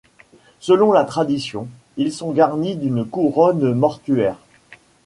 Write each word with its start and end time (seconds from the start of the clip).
Selon 0.59 0.91
la 0.93 1.03
tradition, 1.05 1.67
ils 1.95 2.11
sont 2.11 2.31
garnis 2.31 2.75
d'une 2.75 3.05
couronne 3.05 3.71
mortuaire. 3.75 4.39